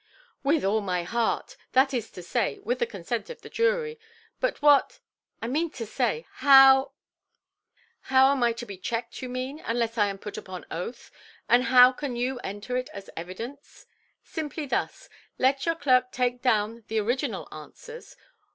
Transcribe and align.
"With 0.41 0.65
all 0.65 0.81
my 0.81 1.03
heart; 1.03 1.55
that 1.73 1.93
is 1.93 2.09
to 2.09 2.23
say, 2.23 2.57
with 2.63 2.79
the 2.79 2.87
consent 2.87 3.29
of 3.29 3.43
the 3.43 3.51
jury. 3.51 3.99
But 4.39 4.59
what—I 4.63 5.47
mean 5.47 5.69
to 5.73 5.85
say, 5.85 6.25
how——" 6.41 6.93
"How 8.09 8.31
am 8.31 8.41
I 8.41 8.51
to 8.53 8.65
be 8.65 8.79
checked, 8.79 9.21
you 9.21 9.29
mean, 9.29 9.61
unless 9.63 9.99
I 9.99 10.07
am 10.07 10.17
put 10.17 10.37
upon 10.37 10.65
oath; 10.71 11.11
and 11.47 11.65
how 11.65 11.91
can 11.91 12.15
you 12.15 12.39
enter 12.39 12.75
it 12.77 12.89
as 12.95 13.11
evidence? 13.15 13.85
Simply 14.23 14.65
thus—let 14.65 15.67
your 15.67 15.75
clerk 15.75 16.11
take 16.11 16.41
down 16.41 16.83
the 16.87 16.97
original 16.99 17.47
answers. 17.51 18.15